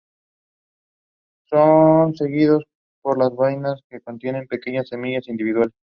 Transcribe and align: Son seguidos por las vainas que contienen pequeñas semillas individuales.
Son 1.45 2.15
seguidos 2.15 2.63
por 3.03 3.19
las 3.19 3.29
vainas 3.35 3.81
que 3.87 4.01
contienen 4.01 4.47
pequeñas 4.47 4.87
semillas 4.89 5.27
individuales. 5.27 5.73